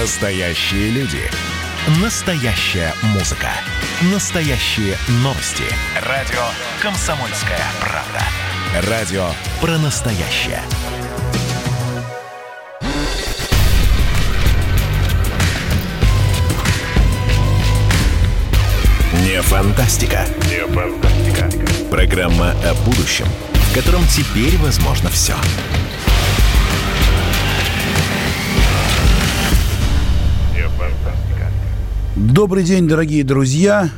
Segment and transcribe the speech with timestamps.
[0.00, 1.22] Настоящие люди.
[2.02, 3.48] Настоящая музыка.
[4.12, 5.64] Настоящие новости.
[6.02, 6.42] Радио
[6.82, 8.90] «Комсомольская правда».
[8.90, 9.26] Радио
[9.58, 10.60] про настоящее.
[19.24, 20.26] Не фантастика.
[20.50, 21.48] Не фантастика.
[21.90, 25.34] Программа о будущем, в котором теперь возможно все.
[32.16, 33.90] Добрый день, дорогие друзья.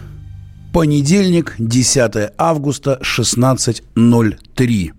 [0.73, 4.93] Понедельник, 10 августа, 16.03.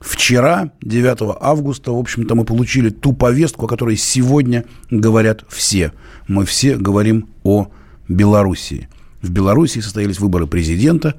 [0.00, 5.92] Вчера, 9 августа, в общем-то, мы получили ту повестку, о которой сегодня говорят все.
[6.28, 7.66] Мы все говорим о
[8.06, 8.88] Белоруссии.
[9.20, 11.16] В Белоруссии состоялись выборы президента.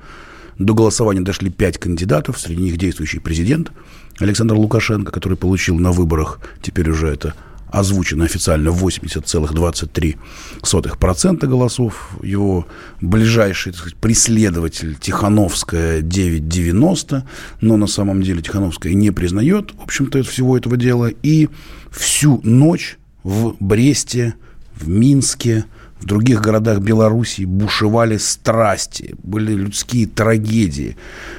[0.58, 3.74] До голосования дошли пять кандидатов, среди них действующий президент
[4.20, 7.34] Александр Лукашенко, который получил на выборах, теперь уже это
[7.72, 12.12] озвучено официально 80,23% голосов.
[12.22, 12.68] Его
[13.00, 17.24] ближайший так сказать, преследователь Тихановская 9,90,
[17.62, 21.10] но на самом деле Тихановская не признает, в общем-то, всего этого дела.
[21.24, 21.48] И
[21.90, 24.36] всю ночь в Бресте,
[24.76, 25.66] в Минске,
[26.02, 30.98] в других городах Белоруссии бушевали страсти, были людские трагедии,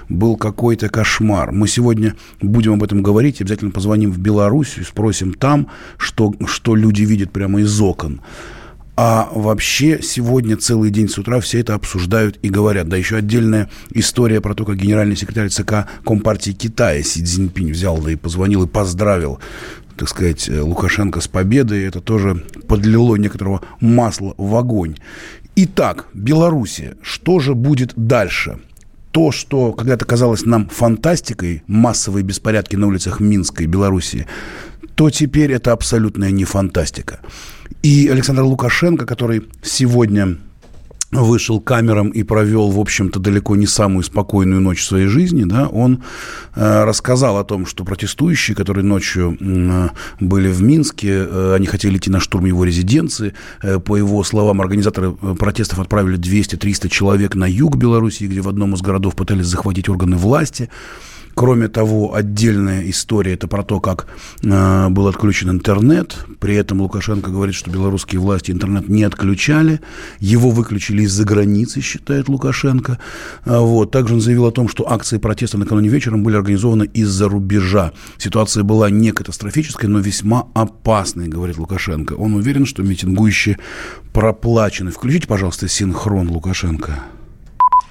[0.09, 1.51] был какой-то кошмар.
[1.53, 7.03] Мы сегодня будем об этом говорить, обязательно позвоним в Белоруссию, спросим там, что, что люди
[7.03, 8.21] видят прямо из окон.
[8.95, 12.89] А вообще сегодня целый день с утра все это обсуждают и говорят.
[12.89, 17.99] Да еще отдельная история про то, как генеральный секретарь ЦК Компартии Китая Си Цзиньпинь взял,
[17.99, 19.41] да и позвонил и поздравил
[19.97, 21.85] так сказать, э, Лукашенко с победой.
[21.85, 24.97] Это тоже подлило некоторого масла в огонь.
[25.57, 26.97] Итак, Белоруссия.
[27.03, 28.59] Что же будет дальше?
[29.13, 34.27] то, что когда-то казалось нам фантастикой, массовые беспорядки на улицах Минска и Белоруссии,
[34.95, 37.21] то теперь это абсолютная не фантастика.
[37.83, 40.39] И Александр Лукашенко, который сегодня
[41.13, 46.03] вышел камерам и провел, в общем-то, далеко не самую спокойную ночь своей жизни, да, он
[46.55, 49.89] э, рассказал о том, что протестующие, которые ночью э,
[50.21, 53.35] были в Минске, э, они хотели идти на штурм его резиденции.
[53.63, 58.49] Э, по его словам, организаторы э, протестов отправили 200-300 человек на юг Беларуси, где в
[58.49, 60.71] одном из городов пытались захватить органы власти.
[61.35, 64.07] Кроме того, отдельная история– это про то, как
[64.43, 66.17] э, был отключен интернет.
[66.41, 69.81] При этом Лукашенко говорит, что белорусские власти интернет не отключали.
[70.21, 72.99] Его выключили из-за границы, считает Лукашенко.
[73.45, 73.91] А, вот.
[73.91, 77.93] Также он заявил о том, что акции протеста накануне вечером были организованы из-за рубежа.
[78.19, 82.13] Ситуация была не катастрофической, но весьма опасной, говорит Лукашенко.
[82.15, 83.59] Он уверен, что митингующие
[84.13, 84.91] проплачены.
[84.91, 87.05] Включите, пожалуйста, синхрон Лукашенко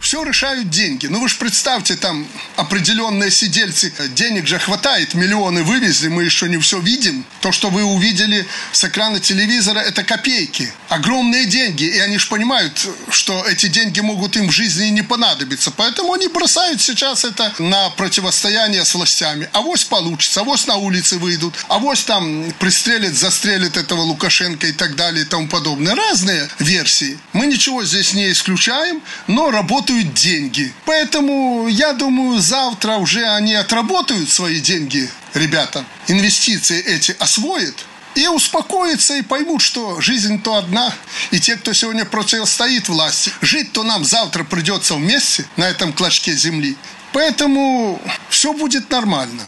[0.02, 1.06] все решают деньги.
[1.06, 6.58] Ну вы же представьте, там определенные сидельцы, денег же хватает, миллионы вывезли, мы еще не
[6.58, 7.24] все видим.
[7.40, 10.74] То, что вы увидели с экрана телевизора, это копейки.
[10.90, 15.72] Огромные деньги, и они же понимают, что эти деньги могут им в жизни не понадобиться.
[15.72, 19.48] Поэтому они бросают сейчас это на противостояние с властями.
[19.54, 24.96] А Авось получится, авось на улице выйдут, авось там пристрелят, застрелят этого Лукашенко и так
[24.96, 25.94] далее и тому подобное.
[25.94, 27.20] Разные версии.
[27.34, 30.72] Мы ничего здесь не исключаем, но работают работают деньги.
[30.86, 35.84] Поэтому я думаю, завтра уже они отработают свои деньги, ребята.
[36.08, 37.76] Инвестиции эти освоят
[38.16, 40.94] и успокоятся и поймут, что жизнь-то одна.
[41.32, 46.76] И те, кто сегодня противостоит власти, жить-то нам завтра придется вместе на этом клочке земли.
[47.14, 48.00] Поэтому
[48.30, 49.48] все будет нормально.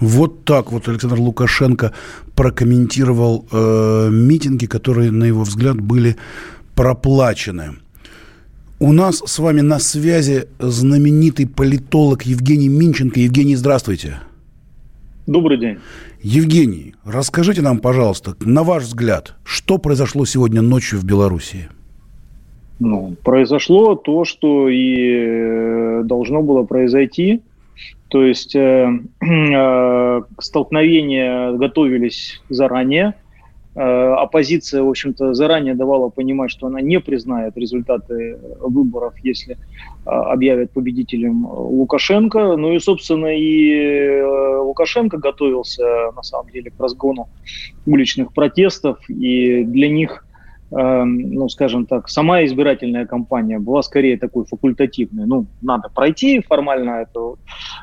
[0.00, 1.92] Вот так вот Александр Лукашенко
[2.34, 6.16] прокомментировал э, митинги, которые, на его взгляд, были
[6.74, 7.76] проплачены.
[8.82, 13.20] У нас с вами на связи знаменитый политолог Евгений Минченко.
[13.20, 14.20] Евгений, здравствуйте.
[15.26, 15.76] Добрый день.
[16.22, 21.68] Евгений, расскажите нам, пожалуйста, на ваш взгляд, что произошло сегодня ночью в Беларуси?
[22.78, 27.42] Ну, произошло то, что и э, должно было произойти.
[28.08, 28.88] То есть э,
[29.20, 33.12] э, столкновения готовились заранее.
[33.76, 39.56] Э, оппозиция, в общем-то, заранее давала понимать, что она не признает результаты выборов, если э,
[40.10, 42.56] объявят победителем Лукашенко.
[42.56, 47.28] Ну и, собственно, и э, Лукашенко готовился, на самом деле, к разгону
[47.86, 50.26] уличных протестов, и для них
[50.70, 55.26] ну, скажем так, сама избирательная кампания была скорее такой факультативной.
[55.26, 57.34] Ну, надо пройти формально это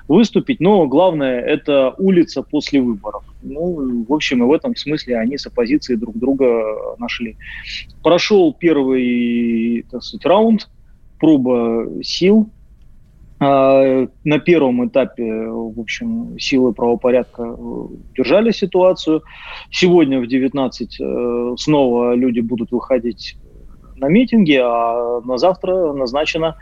[0.07, 3.23] выступить, но главное это улица после выборов.
[3.41, 7.35] Ну, в общем, и в этом смысле они с оппозицией друг друга нашли.
[8.03, 10.69] Прошел первый, так сказать, раунд,
[11.19, 12.49] проба сил,
[13.39, 19.21] на первом этапе, в общем, силы правопорядка э, держали ситуацию.
[19.69, 23.37] Сегодня в 19 э, снова люди будут выходить
[23.95, 26.55] на митинги, а на завтра назначена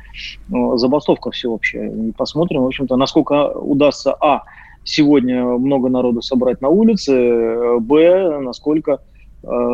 [0.50, 1.90] э, забастовка всеобщая.
[1.90, 4.44] И посмотрим, в общем-то, насколько удастся, а,
[4.84, 9.00] сегодня много народу собрать на улице, б, насколько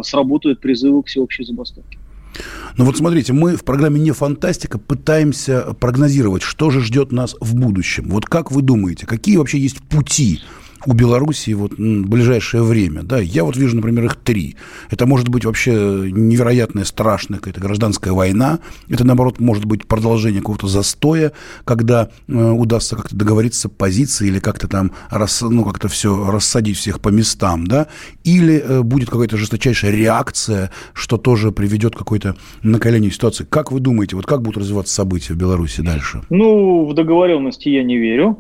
[0.02, 1.98] сработают призывы к всеобщей забастовке.
[2.78, 7.56] Ну вот смотрите, мы в программе «Не фантастика» пытаемся прогнозировать, что же ждет нас в
[7.56, 8.10] будущем.
[8.10, 10.42] Вот как вы думаете, какие вообще есть пути
[10.86, 13.04] у Белоруссии вот в ближайшее время.
[13.04, 13.20] Да?
[13.20, 14.56] Я вот вижу, например, их три.
[14.90, 18.60] Это может быть вообще невероятная, страшная какая-то гражданская война.
[18.90, 21.32] Это, наоборот, может быть продолжение какого-то застоя,
[21.66, 26.78] когда э, удастся как-то договориться с оппозицией или как-то там рас, ну, как-то все рассадить
[26.78, 27.68] всех по местам.
[27.68, 27.88] Да?
[28.24, 33.46] Или э, будет какая-то жесточайшая реакция, что тоже приведет к какой-то накалению ситуации.
[33.50, 36.22] Как вы думаете, вот как будут развиваться события в Беларуси дальше?
[36.30, 38.38] Ну, в договоренности я не верю.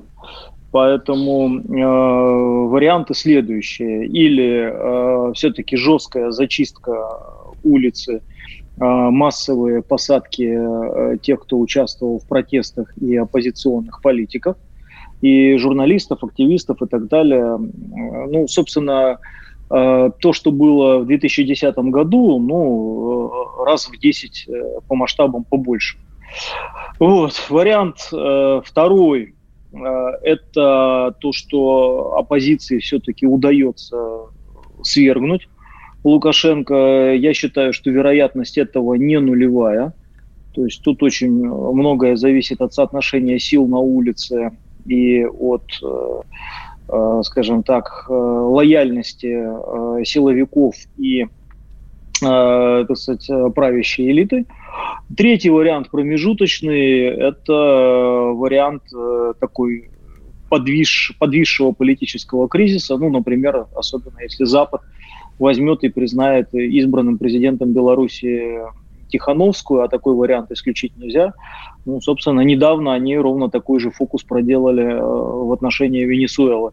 [0.72, 4.08] Поэтому э, варианты следующие.
[4.08, 7.10] Или э, все-таки жесткая зачистка
[7.64, 8.22] улицы, э,
[8.80, 14.56] массовые посадки э, тех, кто участвовал в протестах и оппозиционных политиков,
[15.22, 17.58] и журналистов, активистов и так далее.
[17.58, 19.20] Ну, собственно,
[19.70, 23.30] э, то, что было в 2010 году, ну,
[23.60, 25.98] э, раз в 10 э, по масштабам побольше.
[26.98, 27.34] Вот.
[27.50, 29.36] Вариант э, второй–
[29.74, 34.26] это то, что оппозиции все-таки удается
[34.84, 35.48] свергнуть
[36.04, 37.14] Лукашенко.
[37.14, 39.94] Я считаю, что вероятность этого не нулевая.
[40.54, 44.52] То есть тут очень многое зависит от соотношения сил на улице
[44.86, 46.22] и от, э,
[46.90, 49.48] э, скажем так, лояльности
[50.04, 51.28] силовиков и
[52.22, 54.46] так сказать, правящей элиты.
[55.16, 57.54] Третий вариант промежуточный– это
[58.34, 59.90] вариант э, такой
[60.50, 64.82] подвиж, подвисшего политического кризиса, ну, например, особенно если Запад
[65.40, 68.60] возьмет и признает избранным президентом Беларуси
[69.10, 71.34] Тихановскую, а такой вариант исключить нельзя.
[71.86, 76.72] Ну, собственно, недавно они ровно такой же фокус проделали э, в отношении Венесуэлы.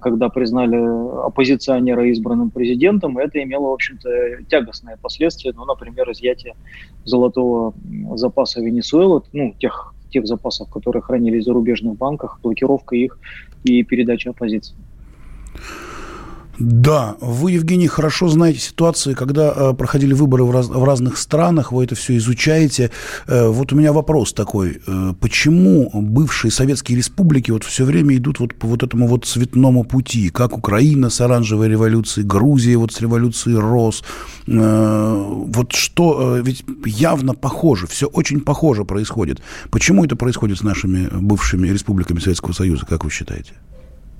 [0.00, 0.76] Когда признали
[1.26, 4.08] оппозиционера избранным президентом, это имело, в общем-то,
[4.48, 6.54] тягостные последствия, ну, например, изъятие
[7.04, 7.74] золотого
[8.14, 13.18] запаса Венесуэлы, ну, тех, тех запасов, которые хранились в зарубежных банках, блокировка их
[13.64, 14.74] и передача оппозиции.
[16.58, 21.70] Да, вы, Евгений, хорошо знаете ситуации, когда э, проходили выборы в, раз, в разных странах,
[21.70, 22.90] вы это все изучаете.
[23.26, 24.80] Э, вот у меня вопрос такой.
[24.86, 29.84] Э, почему бывшие советские республики вот все время идут вот по вот этому вот цветному
[29.84, 30.30] пути?
[30.30, 34.02] Как Украина с оранжевой революцией, Грузия вот с революцией РОС.
[34.46, 39.42] Э, вот что, э, ведь явно похоже, все очень похоже происходит.
[39.70, 43.52] Почему это происходит с нашими бывшими республиками Советского Союза, как вы считаете?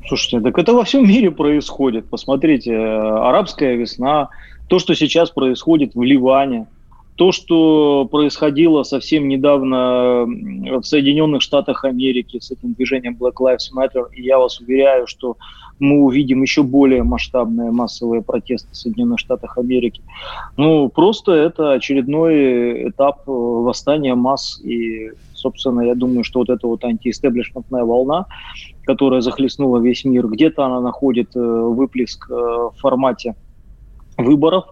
[0.08, 2.08] Слушайте, так это во всем мире происходит.
[2.08, 4.28] Посмотрите, арабская весна,
[4.68, 6.66] то, что сейчас происходит в Ливане,
[7.16, 14.04] то, что происходило совсем недавно в Соединенных Штатах Америки с этим движением Black Lives Matter,
[14.12, 15.36] и я вас уверяю, что
[15.78, 20.02] мы увидим еще более масштабные массовые протесты в Соединенных Штатах Америки.
[20.56, 26.84] Ну, просто это очередной этап восстания масс, и, собственно, я думаю, что вот эта вот
[26.84, 28.26] антиэстеблишментная волна,
[28.84, 30.26] которая захлестнула весь мир.
[30.26, 33.34] Где-то она находит э, выплеск э, в формате
[34.16, 34.64] выборов,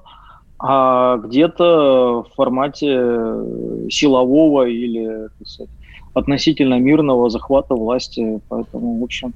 [0.59, 5.71] а где-то в формате э, силового или сказать,
[6.15, 8.41] относительно мирного захвата власти.
[8.49, 9.35] Поэтому, в общем,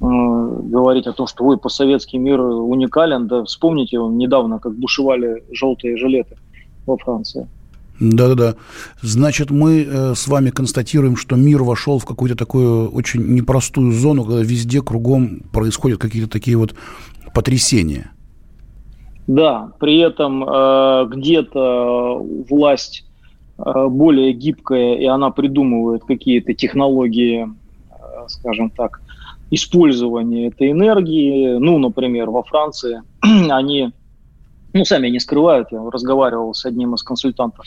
[0.00, 5.96] говорить о том, что ой, постсоветский мир уникален, да вспомните, он недавно как бушевали желтые
[5.96, 6.36] жилеты
[6.86, 7.48] во Франции.
[8.00, 8.56] Да-да-да.
[9.02, 14.24] Значит, мы э, с вами констатируем, что мир вошел в какую-то такую очень непростую зону,
[14.24, 16.74] когда везде кругом происходят какие-то такие вот
[17.32, 18.10] потрясения.
[19.26, 22.20] Да, при этом э, где-то
[22.50, 23.06] власть
[23.58, 27.94] э, более гибкая, и она придумывает какие-то технологии, э,
[28.28, 29.00] скажем так,
[29.50, 31.56] использования этой энергии.
[31.58, 33.02] Ну, например, во Франции
[33.50, 33.92] они
[34.74, 37.64] ну, сами не скрывают, я разговаривал с одним из консультантов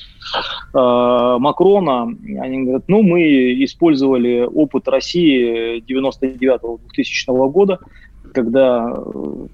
[0.73, 2.03] э, Макрона,
[2.41, 7.79] они говорят, ну, мы использовали опыт России 99-2000 года,
[8.33, 8.93] когда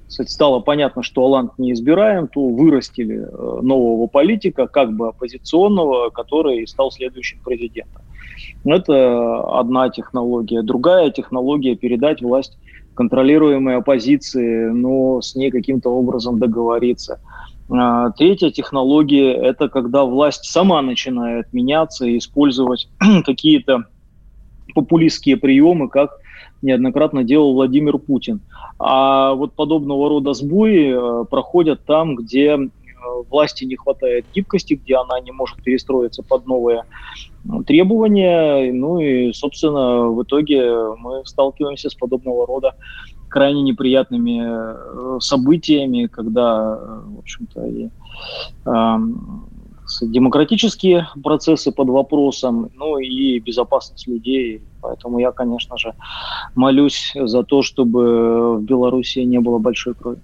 [0.07, 6.10] кстати, стало понятно, что Оланд не избираем, то вырастили э, нового политика, как бы оппозиционного,
[6.10, 8.01] который стал следующим президентом.
[8.65, 10.63] Это одна технология.
[10.63, 12.57] Другая технология– передать власть
[12.95, 17.19] контролируемой оппозиции, но с ней каким-то образом договориться.
[17.69, 22.89] А, третья технология– это когда власть сама начинает меняться и использовать
[23.25, 23.85] какие-то
[24.75, 26.12] популистские приемы, как
[26.62, 28.41] неоднократно делал Владимир Путин.
[28.79, 32.57] А вот подобного рода сбои проходят там, где
[33.30, 36.84] власти не хватает гибкости, где она не может перестроиться под новые
[37.65, 38.72] требования.
[38.72, 42.74] Ну и, собственно, в итоге мы сталкиваемся с подобного рода
[43.30, 47.89] крайне неприятными э, событиями, когда, в общем-то, и
[48.65, 48.98] э,
[50.01, 54.62] демократические процессы под вопросом, ну и безопасность людей.
[54.82, 55.94] Поэтому я, конечно же,
[56.56, 60.22] молюсь за то, чтобы в Беларуси не было большой крови.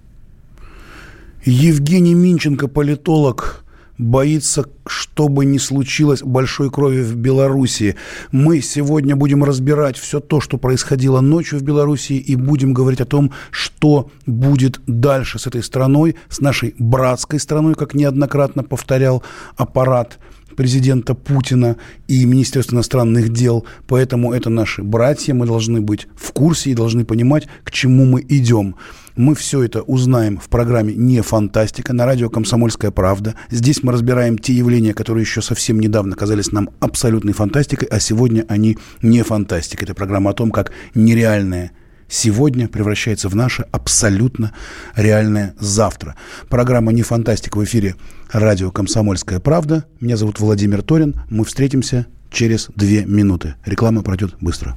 [1.44, 3.64] Евгений Минченко, политолог,
[3.96, 7.96] боится, что бы ни случилось большой крови в Беларуси.
[8.30, 13.06] Мы сегодня будем разбирать все то, что происходило ночью в Беларуси, и будем говорить о
[13.06, 19.22] том, что будет дальше с этой страной, с нашей братской страной, как неоднократно повторял
[19.56, 20.18] аппарат
[20.56, 23.64] президента Путина и Министерства иностранных дел.
[23.86, 28.20] Поэтому это наши братья, мы должны быть в курсе и должны понимать, к чему мы
[28.28, 28.76] идем.
[29.16, 33.34] Мы все это узнаем в программе «Не фантастика» на радио «Комсомольская правда».
[33.50, 38.44] Здесь мы разбираем те явления, которые еще совсем недавно казались нам абсолютной фантастикой, а сегодня
[38.48, 39.84] они не фантастика.
[39.84, 41.72] Это программа о том, как нереальное
[42.08, 44.52] сегодня превращается в наше абсолютно
[44.94, 46.16] реальное завтра.
[46.48, 47.96] Программа «Не фантастика» в эфире
[48.30, 49.86] радио «Комсомольская правда».
[50.00, 51.16] Меня зовут Владимир Торин.
[51.30, 53.54] Мы встретимся через две минуты.
[53.64, 54.76] Реклама пройдет быстро.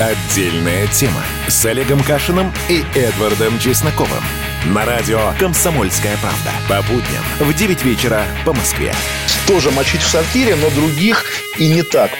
[0.00, 4.22] Отдельная тема с Олегом Кашиным и Эдвардом Чесноковым.
[4.66, 6.52] На радио «Комсомольская правда».
[6.68, 8.94] По будням в 9 вечера по Москве.
[9.48, 11.24] Тоже мочить в сортире, но других
[11.58, 12.12] и не так.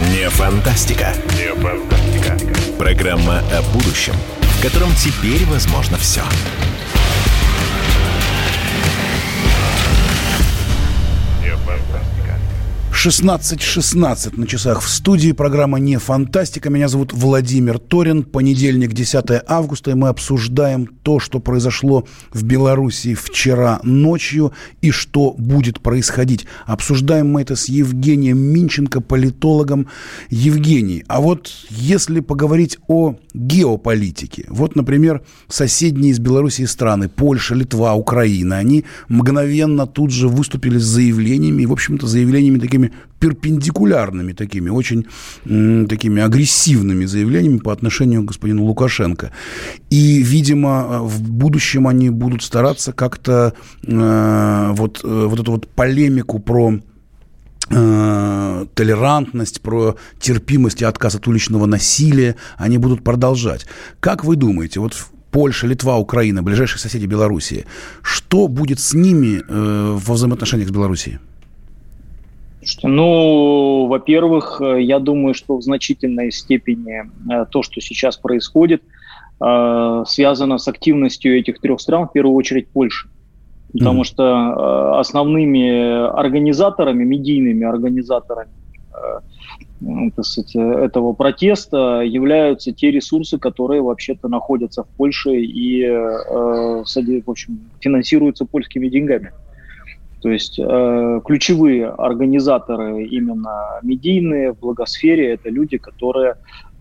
[0.00, 1.12] Не фантастика.
[1.36, 2.38] Не фантастика.
[2.78, 6.22] Программа о будущем, в котором теперь возможно все.
[6.22, 6.83] Все.
[12.94, 15.32] 16.16 16 на часах в студии.
[15.32, 16.70] Программа «Не фантастика».
[16.70, 18.22] Меня зовут Владимир Торин.
[18.22, 19.90] Понедельник, 10 августа.
[19.90, 26.46] И мы обсуждаем то, что произошло в Беларуси вчера ночью и что будет происходить.
[26.66, 29.88] Обсуждаем мы это с Евгением Минченко, политологом.
[30.30, 34.46] Евгений, а вот если поговорить о геополитике.
[34.48, 40.84] Вот, например, соседние из Беларуси страны, Польша, Литва, Украина, они мгновенно тут же выступили с
[40.84, 42.83] заявлениями, и, в общем-то, заявлениями такими
[43.18, 45.06] перпендикулярными такими, очень
[45.88, 49.30] такими агрессивными заявлениями по отношению к господину Лукашенко.
[49.90, 56.38] И, видимо, в будущем они будут стараться как-то э, вот, э, вот эту вот полемику
[56.38, 56.74] про
[57.70, 63.66] э, толерантность, про терпимость и отказ от уличного насилия, они будут продолжать.
[64.00, 64.94] Как вы думаете, вот
[65.30, 67.64] Польша, Литва, Украина, ближайшие соседи Белоруссии,
[68.02, 71.18] что будет с ними э, во взаимоотношениях с Белоруссией?
[72.82, 78.82] Ну, во-первых, э, я думаю, что в значительной степени э, то, что сейчас происходит,
[79.40, 83.08] э, связано с активностью этих трех стран, в первую очередь Польши.
[83.72, 84.04] Потому mm.
[84.04, 88.50] что основными организаторами, медийными организаторами
[90.22, 98.46] сказать, этого протеста являются те ресурсы, которые вообще-то находятся в Польше и, в общем, финансируются
[98.46, 99.32] польскими деньгами.
[100.24, 106.30] То есть э, ключевые организаторы именно медийные в благосфере это люди, которые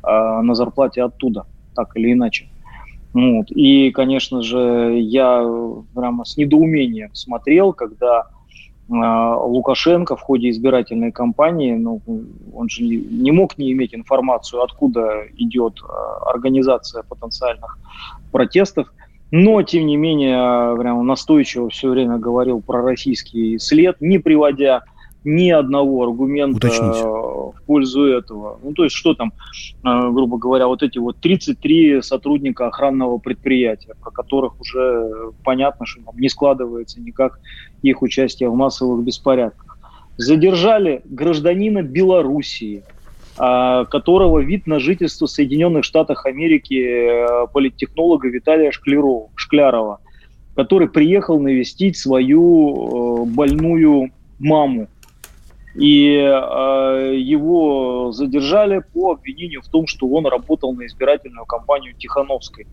[0.02, 1.46] э, на зарплате оттуда,
[1.76, 2.48] так или иначе.
[3.14, 3.52] Вот.
[3.52, 5.44] И, конечно же, я
[5.94, 12.02] прямо с недоумением смотрел, когда э, Лукашенко в ходе избирательной кампании, ну,
[12.54, 17.78] он же не, не мог не иметь информацию, откуда идет э, организация потенциальных
[18.32, 18.88] протестов,
[19.36, 24.84] но, тем не менее, прям настойчиво все время говорил про российский след, не приводя
[25.24, 27.04] ни одного аргумента Уточните.
[27.04, 28.60] в пользу этого.
[28.62, 29.34] Ну, то есть, что там,
[29.84, 36.04] э, грубо говоря, вот эти вот 33 сотрудника охранного предприятия, про которых уже понятно, что
[36.04, 37.40] там не складывается никак
[37.82, 39.80] их участие в массовых беспорядках.
[40.18, 42.84] Задержали гражданина Белоруссии,
[43.36, 50.00] которого вид на жительство в Соединенных Штатах Америки э, политтехнолога Виталия Шклярова, Шклярова,
[50.56, 54.88] который приехал навестить свою э, больную маму.
[55.76, 62.68] И э, его задержали по обвинению в том, что он работал на избирательную кампанию Тихановской.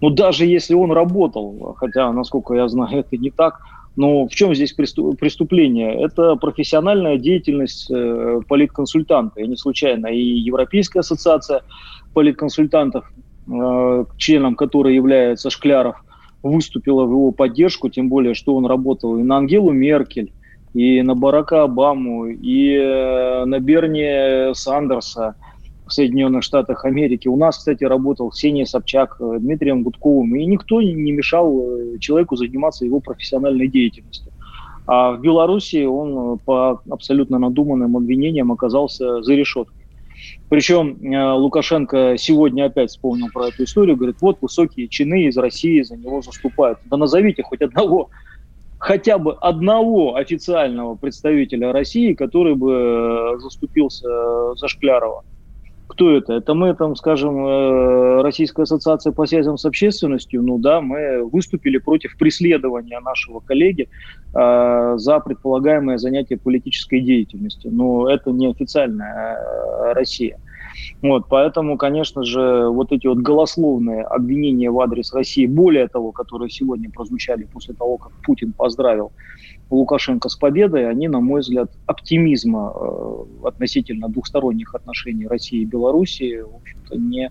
[0.00, 3.60] Но даже если он работал, хотя, насколько я знаю, это не так,
[3.96, 6.02] но в чем здесь преступление?
[6.02, 9.40] Это профессиональная деятельность э, политконсультанта.
[9.40, 11.62] И не случайно и Европейская ассоциация
[12.12, 13.10] политконсультантов,
[13.46, 16.02] э, членом которой является Шкляров,
[16.42, 20.32] выступила в его поддержку, тем более, что он работал и на Ангелу Меркель,
[20.74, 25.36] и на Барака Обаму, и э, на Берни Сандерса
[25.86, 27.28] в Соединенных Штатах Америки.
[27.28, 32.36] У нас, кстати, работал Ксения Собчак, э, Дмитрием Гудковым, и никто не мешал э, человеку
[32.36, 34.32] заниматься его профессиональной деятельностью.
[34.86, 39.86] А в Беларуси он по абсолютно надуманным обвинениям оказался за решеткой.
[40.50, 40.98] Причем
[41.36, 46.20] Лукашенко сегодня опять вспомнил про эту историю, говорит, вот высокие чины из России за него
[46.22, 46.78] заступают.
[46.84, 48.10] Да назовите хоть одного
[48.84, 55.24] хотя бы одного официального представителя России, который бы э, заступился э, за Шклярова.
[55.86, 56.32] Кто это?
[56.32, 61.78] Это мы, там, скажем, э, Российская ассоциация по связям с общественностью, ну да, мы выступили
[61.78, 63.88] против преследования нашего коллеги
[64.34, 67.70] э, за предполагаемое занятие политической деятельностью.
[67.72, 70.38] Но это не официальная Россия.
[71.02, 76.50] Вот, поэтому, конечно же, вот эти вот голословные обвинения в адрес России, более того, которые
[76.50, 79.12] сегодня прозвучали после того, как Путин поздравил
[79.70, 86.42] Лукашенко с победой, они, на мой взгляд, оптимизма э, относительно двухсторонних отношений России и Белоруссии,
[86.42, 87.30] в общем-то, не,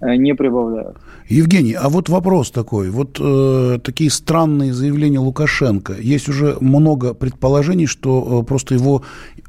[0.00, 0.98] э, не прибавляют.
[1.28, 2.90] Евгений, а вот вопрос такой.
[2.90, 5.94] Вот э, такие странные заявления Лукашенко.
[5.98, 9.02] Есть уже много предположений, что э, просто его,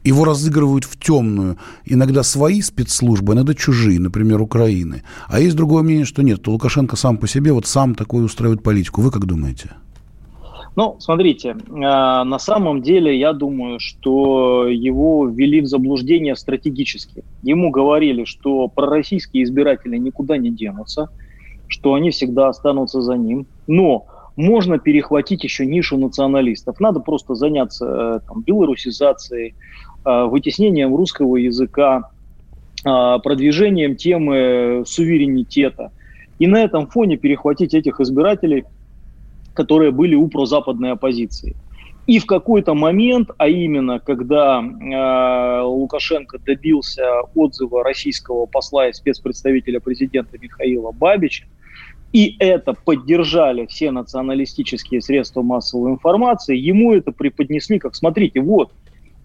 [0.03, 1.57] его разыгрывают в темную.
[1.85, 5.03] Иногда свои спецслужбы, иногда чужие, например, Украины.
[5.27, 8.63] А есть другое мнение, что нет, то Лукашенко сам по себе вот сам такой устраивает
[8.63, 9.01] политику.
[9.01, 9.71] Вы как думаете?
[10.75, 17.23] Ну, смотрите, э, на самом деле я думаю, что его ввели в заблуждение стратегически.
[17.43, 21.09] Ему говорили, что пророссийские избиратели никуда не денутся,
[21.67, 23.45] что они всегда останутся за ним.
[23.67, 26.79] Но можно перехватить еще нишу националистов.
[26.79, 29.53] Надо просто заняться э, там, белорусизацией,
[30.05, 32.09] э, вытеснением русского языка,
[32.83, 35.91] продвижением темы суверенитета.
[36.37, 38.65] И на этом фоне перехватить этих избирателей–
[39.53, 41.55] которые были у прозападной оппозиции.
[42.05, 49.79] И в какой-то момент, а именно когда э, Лукашенко добился отзыва российского посла и спецпредставителя
[49.79, 51.45] президента Михаила Бабича,
[52.11, 58.73] и это поддержали все националистические средства массовой информации, ему это преподнесли как, смотрите, вот,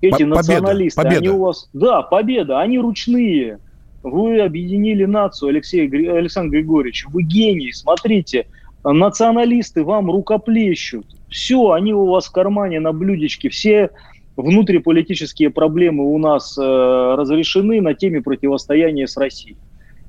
[0.00, 1.18] эти победа, националисты, победа.
[1.18, 3.58] они у вас, да, победа, они ручные,
[4.04, 8.46] вы объединили нацию, Алексей, Александр Григорьевич, вы гений, смотрите,
[8.92, 11.06] националисты вам рукоплещут.
[11.28, 13.90] Все, они у вас в кармане на блюдечке, все
[14.36, 19.56] внутриполитические проблемы у нас э, разрешены на теме противостояния с Россией.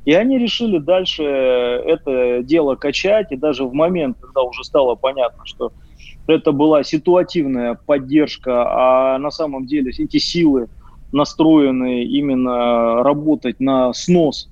[0.05, 5.45] И они решили дальше это дело качать, и даже в момент, когда уже стало понятно,
[5.45, 5.71] что
[6.27, 10.67] это была ситуативная поддержка, а на самом деле эти силы
[11.11, 14.48] настроены именно работать на снос а,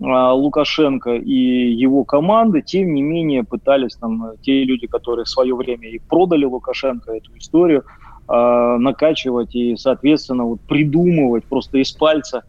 [0.00, 5.88] Лукашенко и его команды, тем не менее пытались там те люди, которые в свое время
[5.88, 7.84] и продали Лукашенко эту историю,
[8.28, 12.42] э, накачивать и, соответственно, вот придумывать просто из пальца,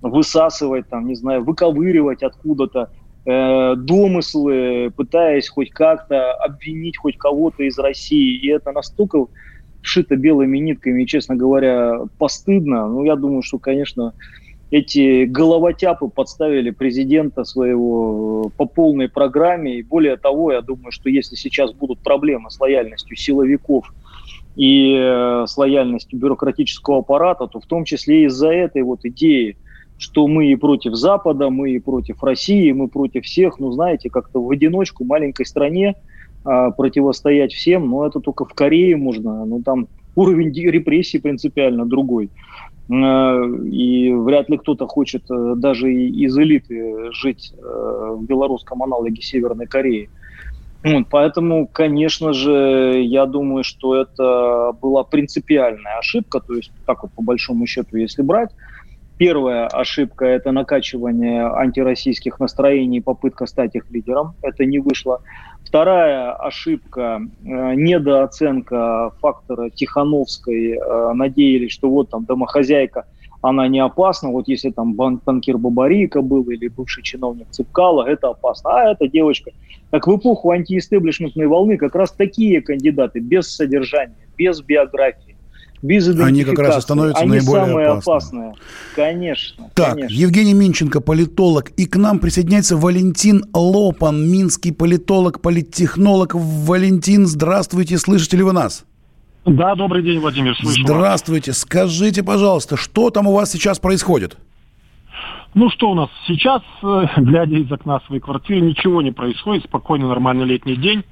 [0.00, 2.90] высасывать там, не знаю, выковыривать откуда-то
[3.26, 8.38] э, домыслы, пытаясь хоть как-то обвинить хоть кого-то из России.
[8.38, 9.26] И это настолько
[9.82, 12.88] шито белыми нитками, честно говоря, постыдно.
[12.88, 14.14] Ну, я думаю, что, конечно,
[14.70, 19.76] эти головотяпы подставили президента своего э, по полной программе.
[19.76, 23.92] И более того, я думаю, что если сейчас будут проблемы с лояльностью силовиков
[24.56, 29.56] и э, с лояльностью бюрократического аппарата, то в том числе из-за этой вот идеи,
[29.98, 34.42] что мы и против Запада, мы и против России, мы против всех, ну, знаете, как-то
[34.42, 35.94] в одиночку маленькой стране
[36.44, 42.30] а, противостоять всем, но это только в Корее можно, ну, там уровень репрессий принципиально другой.
[42.88, 49.20] Э, и вряд ли кто-то хочет э, даже из элиты жить э, в белорусском аналоге
[49.22, 50.08] Северной Кореи.
[51.10, 57.22] Поэтому, конечно же, я думаю, что это была принципиальная ошибка, то есть так вот по
[57.22, 58.50] большому счету, если брать,
[59.18, 64.34] Первая ошибка– это накачивание антироссийских настроений, попытка стать их лидером.
[64.42, 65.22] Это не вышло.
[65.66, 70.78] Вторая ошибка э,– недооценка фактора Тихановской.
[70.78, 73.06] Э, надеялись, что вот там домохозяйка,
[73.42, 74.30] она не опасна.
[74.30, 78.70] Вот если там банкир Бабарика был или бывший чиновник Цыпкала, это опасно.
[78.70, 79.50] А эта девочка,
[79.90, 85.25] как в эпоху антиэстеблишментной волны, как раз такие кандидаты без содержания, без биографии,
[85.86, 88.48] без Они как раз и становятся Они наиболее самые опасными.
[88.50, 88.54] опасные.
[88.94, 89.70] Конечно.
[89.74, 90.14] Так, конечно.
[90.14, 91.70] Евгений Минченко, политолог.
[91.76, 96.34] И к нам присоединяется Валентин Лопан, минский политолог, политтехнолог.
[96.34, 98.84] Валентин, здравствуйте, слышите ли вы нас?
[99.44, 100.82] Да, добрый день, Владимир, слышу.
[100.82, 100.86] вас.
[100.90, 101.52] Здравствуйте.
[101.52, 104.36] Скажите, пожалуйста, что там у вас сейчас происходит?
[105.54, 110.06] Ну что у нас сейчас, э, глядя из окна своей квартиры, ничего не происходит, спокойный
[110.06, 111.02] нормальный летний день.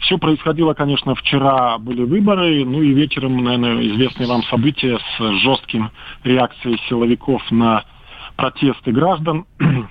[0.00, 5.90] Все происходило, конечно, вчера были выборы, ну и вечером, наверное, известные вам события с жестким
[6.24, 7.84] реакцией силовиков на
[8.36, 9.46] протесты граждан.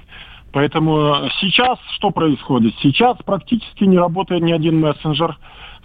[0.53, 2.73] Поэтому сейчас что происходит?
[2.81, 5.37] Сейчас практически не работает ни один мессенджер.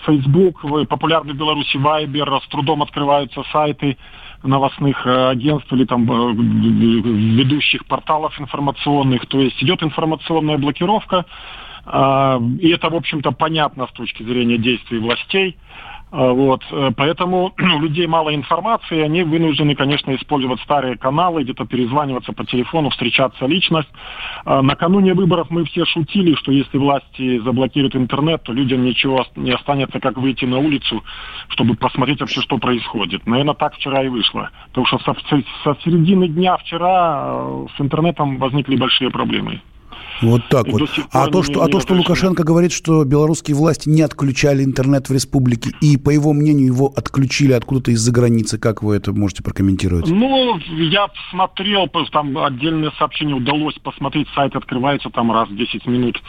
[0.06, 3.96] Facebook, популярный в Беларуси Viber, с трудом открываются сайты
[4.42, 9.26] новостных э, агентств или там э, ведущих порталов информационных.
[9.26, 11.26] То есть идет информационная блокировка,
[11.84, 15.56] и это, в общем-то, понятно с точки зрения действий властей.
[16.12, 21.64] А, Вот, э, поэтому у людей мало информации, они вынуждены, конечно, использовать старые каналы, где-то
[21.64, 23.84] перезваниваться по телефону, встречаться лично.
[24.44, 29.52] А, Накануне выборов мы все шутили, что если власти заблокируют интернет, то людям ничего не
[29.52, 31.02] останется, как выйти на улицу,
[31.48, 33.26] чтобы посмотреть вообще, что происходит.
[33.26, 34.50] Наверное, так вчера и вышло.
[34.68, 35.16] Потому что со-
[35.64, 39.62] со середины дня вчера э, с интернетом возникли большие проблемы.
[40.22, 40.82] Вот так И вот.
[41.10, 41.94] А то, что, а то, что.
[41.94, 46.92] Лукашенко говорит, что белорусские власти не отключали интернет в республике, и, по его мнению, его
[46.94, 50.08] отключили откуда-то из-за границы, как вы это можете прокомментировать?
[50.08, 56.20] Ну, я смотрел, там отдельное сообщение удалось посмотреть, сайт открывается там раз в 10 минут.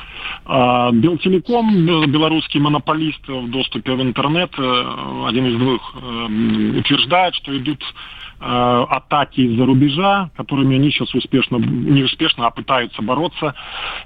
[0.45, 7.35] А, Белтелеком, бел- белорусский монополист в доступе в интернет, э, один из двух, э, утверждает,
[7.35, 7.83] что идут
[8.43, 13.55] атаки из-за рубежа, которыми они сейчас успешно, не успешно, а пытаются бороться.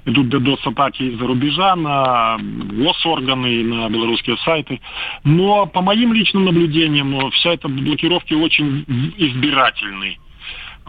[0.04, 4.80] Идут DDoS-атаки из-за рубежа на госорганы и на белорусские сайты.
[5.24, 8.84] Но по моим личным наблюдениям, э, вся эта блокировки очень
[9.16, 10.18] избирательны.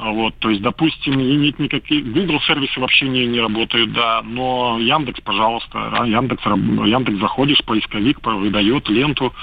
[0.02, 4.78] А Вот, то есть, допустим, нет никаких Google сервисы вообще не, не работают, да, но
[4.80, 9.34] Яндекс, пожалуйста, а, Яндекс, Яндекс заходишь, поисковик по- выдает ленту,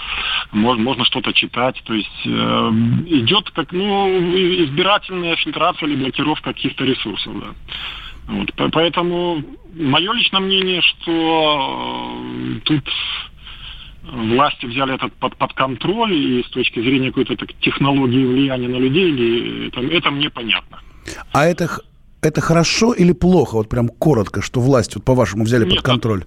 [0.52, 2.70] можно, можно что-то читать, то есть э,
[3.08, 4.08] идет как, ну,
[4.64, 7.48] избирательная фильтрация или блокировка каких-то ресурсов, да.
[8.28, 12.88] Вот, по- поэтому мое личное мнение, что э, тут
[14.12, 18.76] власти взяли этот под, под контроль, и с точки зрения какой-то так, технологии влияния на
[18.76, 20.78] людей, или это, это мне понятно.
[21.32, 21.68] А это,
[22.22, 23.56] это хорошо или плохо?
[23.56, 26.24] Вот прям коротко, что власть, вот по-вашему, взяли под Нет, контроль.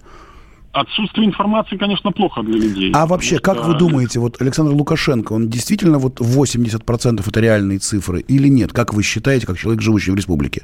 [0.71, 2.91] Отсутствие информации, конечно, плохо для людей.
[2.93, 7.39] А вообще, потому как что- вы думаете, вот Александр Лукашенко, он действительно вот 80% это
[7.39, 8.71] реальные цифры или нет?
[8.71, 10.63] Как вы считаете, как человек, живущий в республике?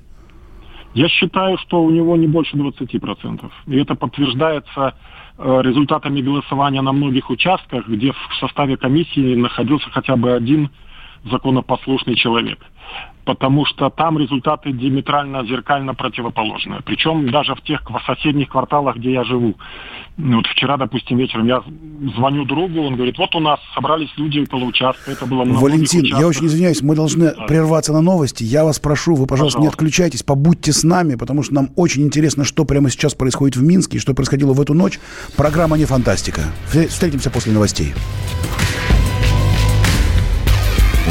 [0.93, 3.51] Я считаю, что у него не больше 20%.
[3.67, 4.93] И это подтверждается
[5.37, 10.69] результатами голосования на многих участках, где в составе комиссии находился хотя бы один
[11.23, 12.59] законопослушный человек.
[13.25, 16.81] Потому что там результаты диаметрально, зеркально противоположные.
[16.85, 19.55] Причем даже в тех соседних кварталах, где я живу.
[20.17, 21.61] Вот вчера, допустим, вечером я
[22.15, 25.61] звоню другу, он говорит, вот у нас собрались люди около участка, это было на многих
[25.61, 26.29] Валентин, я участках».
[26.29, 28.43] очень извиняюсь, мы должны прерваться на новости.
[28.43, 29.75] Я вас прошу, вы, пожалуйста, не Пожалуйста.
[29.77, 33.97] отключайтесь, побудьте с нами, потому что нам очень интересно, что прямо сейчас происходит в Минске
[33.97, 34.99] и что происходило в эту ночь.
[35.35, 36.41] Программа «Не фантастика».
[36.71, 37.93] Встр- Встретимся после новостей.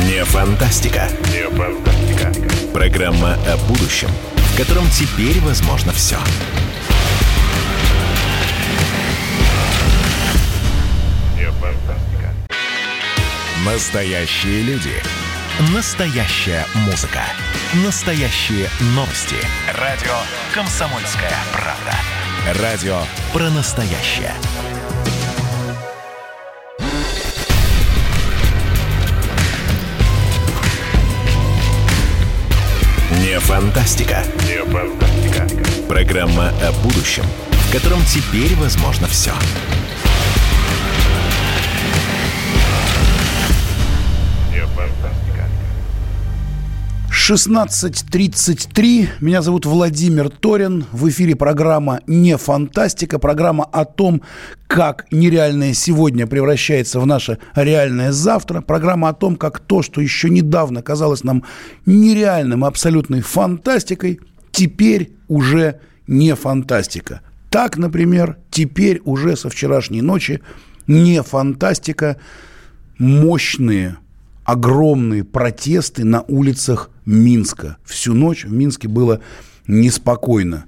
[0.09, 1.09] Не фантастика.
[1.33, 1.94] Не фантастика.
[2.75, 6.19] Программа о будущем, в котором теперь возможно все.
[13.65, 14.91] Настоящие люди.
[15.73, 17.23] Настоящая музыка.
[17.87, 19.37] Настоящие новости.
[19.79, 20.17] Радио
[20.53, 22.61] «Комсомольская правда».
[22.61, 22.99] Радио
[23.33, 24.35] про настоящее.
[33.35, 34.23] Не фантастика.
[34.47, 35.49] Не фантастика.
[35.89, 39.33] Программа о будущем, в котором теперь возможно все.
[47.27, 49.09] 16.33.
[49.21, 50.85] Меня зовут Владимир Торин.
[50.93, 53.19] В эфире программа «Не фантастика».
[53.19, 54.21] Программа о том,
[54.67, 58.61] как нереальное сегодня превращается в наше реальное завтра.
[58.61, 61.45] Программа о том, как то, что еще недавно казалось нам
[61.87, 64.21] нереальным, абсолютной фантастикой,
[64.53, 67.23] теперь уже не фантастика.
[67.49, 70.43] Так, например, теперь уже со вчерашней ночи
[70.87, 72.19] не фантастика,
[72.99, 73.97] мощные
[74.45, 77.77] огромные протесты на улицах Минска.
[77.85, 79.21] Всю ночь в Минске было
[79.67, 80.65] неспокойно.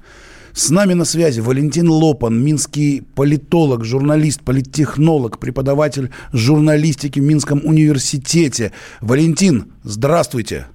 [0.53, 8.73] С нами на связи Валентин Лопан, минский политолог, журналист, политтехнолог, преподаватель журналистики в Минском университете.
[9.03, 10.67] Валентин, здравствуйте.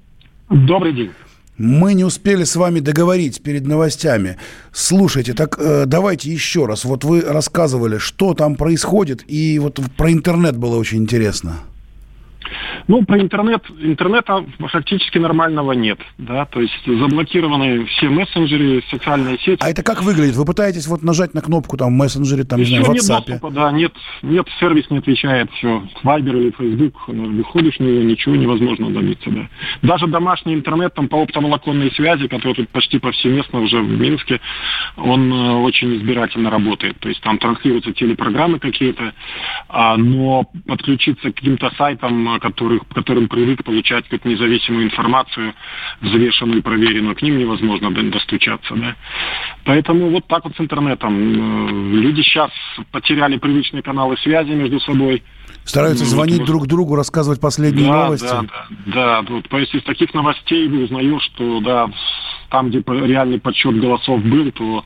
[0.52, 1.10] Добрый день.
[1.58, 4.38] Мы не успели с вами договорить перед новостями.
[4.72, 6.86] Слушайте, так э, давайте еще раз.
[6.86, 11.60] Вот вы рассказывали, что там происходит, и вот про интернет было очень интересно.
[12.88, 19.60] Ну, про интернет, интернета фактически нормального нет, да, то есть заблокированы все мессенджеры, социальные сети.
[19.62, 20.36] А это как выглядит?
[20.36, 23.26] Вы пытаетесь вот нажать на кнопку там мессенджере, там, Еще не знаю, в нет WhatsApp?
[23.28, 28.04] доступа, да, нет, нет, сервис не отвечает, все, Viber или Facebook, ну, выходишь на него,
[28.04, 29.50] ничего невозможно добиться, да.
[29.82, 34.42] Даже домашний интернет, там, по оптоволоконной связи, который тут почти повсеместно уже в Минске,
[34.98, 39.14] он э, очень избирательно работает, то есть там транслируются телепрограммы какие-то,
[39.70, 45.54] а, но подключиться к каким-то сайтам, которых, которым привык получать как независимую информацию,
[46.02, 48.76] взвешенную и проверенную, к ним невозможно достучаться.
[48.76, 48.96] Да?
[49.66, 51.14] Поэтому вот так вот с интернетом.
[51.14, 52.52] Э, люди сейчас
[52.92, 55.24] потеряли привычные каналы связи между собой.
[55.64, 58.28] Стараются звонить вот, друг другу, рассказывать последние да, новости.
[58.28, 59.22] Да, да, да.
[59.22, 61.90] Вот, то есть из таких новостей узнаешь, что да,
[62.50, 64.86] там, где реальный подсчет голосов был, то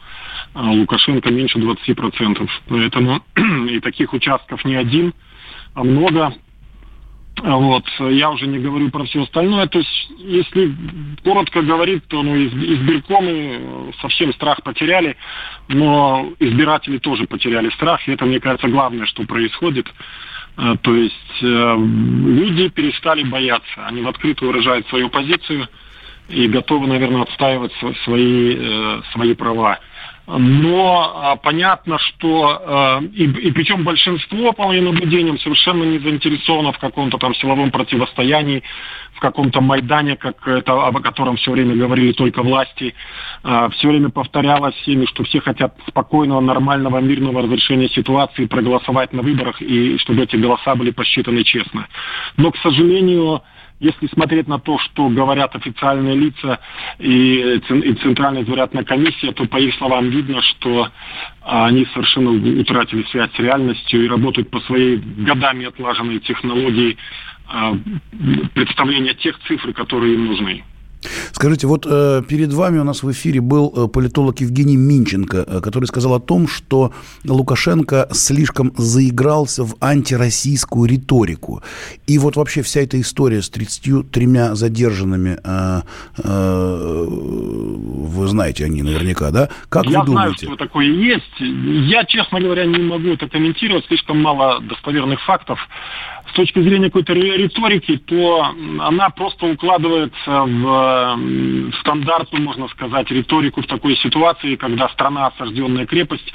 [0.53, 2.49] а, Лукашенко меньше 20%.
[2.67, 3.21] Поэтому
[3.69, 5.13] и таких участков не один,
[5.73, 6.33] а много.
[7.41, 9.67] Вот, я уже не говорю про все остальное.
[9.67, 10.73] То есть, если
[11.23, 15.17] коротко говорить, то ну, избиркомы совсем страх потеряли,
[15.67, 18.07] но избиратели тоже потеряли страх.
[18.07, 19.87] И это, мне кажется, главное, что происходит.
[20.57, 23.85] Э, то есть э, люди перестали бояться.
[23.85, 25.67] Они в открытую выражают свою позицию
[26.29, 29.79] и готовы, наверное, отстаивать свои, э, свои права
[30.27, 36.71] но а, понятно, что а, и, и причем большинство по моим наблюдениям совершенно не заинтересовано
[36.71, 38.63] в каком-то там силовом противостоянии,
[39.13, 42.95] в каком-то Майдане, как это, о котором все время говорили только власти.
[43.43, 49.21] А, все время повторялось всеми, что все хотят спокойного, нормального, мирного разрешения ситуации, проголосовать на
[49.21, 51.87] выборах и чтобы эти голоса были посчитаны честно.
[52.37, 53.43] Но, к сожалению,
[53.79, 56.59] если смотреть на то, что говорят официальные лица
[56.97, 60.89] и, и Центральная избирательная комиссия, то по их словам видно, что
[61.41, 66.97] они совершенно утратили связь с реальностью и работают по своей годами отлаженной технологии
[67.47, 67.73] а,
[68.53, 70.63] представления тех цифр, которые им нужны.
[71.31, 75.61] Скажите, вот э, перед вами у нас в эфире был э, политолог Евгений Минченко, э,
[75.61, 76.91] который сказал о том, что
[77.23, 81.61] Лукашенко слишком заигрался в антироссийскую риторику.
[82.07, 85.39] И вот вообще вся эта история с 33 задержанными,
[88.05, 89.49] вы знаете они наверняка, да?
[89.69, 90.45] Как Я вы думаете?
[90.45, 91.39] знаю, что такое есть.
[91.39, 95.59] Я, честно говоря, не могу это комментировать, слишком мало достоверных фактов
[96.35, 98.45] точки зрения какой-то риторики, то
[98.79, 106.31] она просто укладывается в стандартную, можно сказать, риторику в такой ситуации, когда страна осажденная крепость,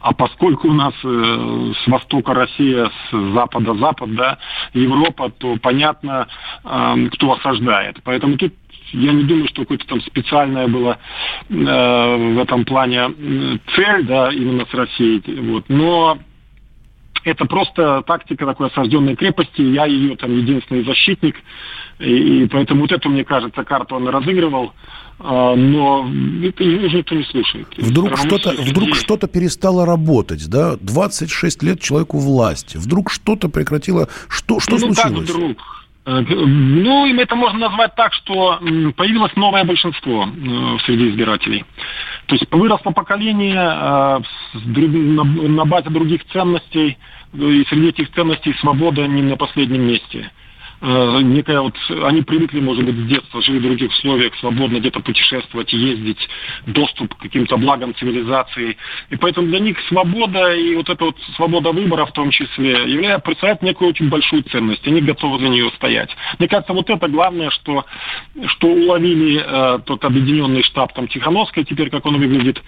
[0.00, 4.38] а поскольку у нас э, с востока Россия, с запада Запад, да,
[4.74, 6.28] Европа, то понятно,
[6.64, 7.98] э, кто осаждает.
[8.04, 8.52] Поэтому тут
[8.92, 10.98] я не думаю, что какое-то там специальное было
[11.48, 13.10] э, в этом плане
[13.74, 15.22] цель, да, именно с Россией.
[15.40, 15.64] Вот.
[15.68, 16.18] Но
[17.26, 19.60] это просто тактика такой осажденной крепости.
[19.60, 21.36] Я ее там единственный защитник.
[21.98, 24.72] И, и поэтому вот эту, мне кажется, карту он разыгрывал.
[25.18, 26.08] А, но
[26.42, 27.66] это уже никто не слушает.
[27.76, 30.76] Вдруг что-то, вдруг что-то перестало работать, да?
[30.80, 32.76] 26 лет человеку власти.
[32.76, 34.08] Вдруг что-то прекратило.
[34.28, 35.28] Что, что ну, случилось?
[35.28, 35.85] Так вдруг.
[36.06, 38.60] Э, ну, это можно назвать так, что
[38.96, 41.64] появилось новое большинство э, среди избирателей.
[42.26, 44.18] То есть выросло поколение э,
[44.54, 46.96] на базе других ценностей,
[47.34, 50.30] и среди этих ценностей свобода не на последнем месте.
[50.80, 55.00] Э, некая вот, они привыкли, может быть, с детства, жили в других условиях, свободно где-то
[55.00, 56.28] путешествовать, ездить,
[56.66, 58.76] доступ к каким-то благам цивилизации.
[59.10, 63.24] И поэтому для них свобода и вот эта вот свобода выбора в том числе является,
[63.24, 64.86] представляет некую очень большую ценность.
[64.86, 66.10] Они готовы за нее стоять.
[66.38, 67.86] Мне кажется, вот это главное, что,
[68.46, 72.62] что уловили э, тот объединенный штаб там Тихановской, теперь как он выглядит,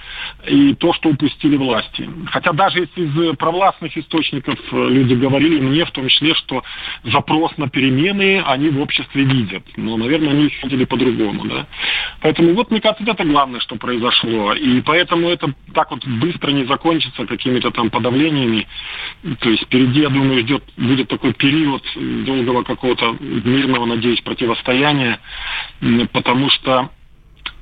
[0.47, 2.09] и то, что упустили власти.
[2.27, 6.63] Хотя даже если из провластных источников э, люди говорили мне в том числе, что
[7.05, 9.63] запрос на перемены перемены они в обществе видят.
[9.77, 11.45] Но, наверное, они их видели по-другому.
[11.47, 11.67] Да?
[12.21, 14.55] Поэтому вот, мне кажется, это главное, что произошло.
[14.55, 18.67] И поэтому это так вот быстро не закончится какими-то там подавлениями.
[19.41, 25.21] То есть впереди, я думаю, ждет, будет такой период долгого какого-то мирного, надеюсь, противостояния,
[26.13, 26.91] потому что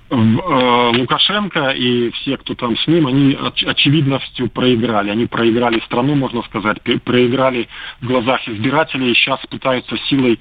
[0.08, 5.10] Лукашенко и все, кто там с ним, они очевидностью проиграли.
[5.10, 7.68] Они проиграли страну, можно сказать, проиграли
[8.00, 10.38] в глазах избирателей и сейчас пытаются силой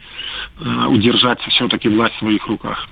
[0.59, 2.87] э, удержать все-таки власть в своих руках.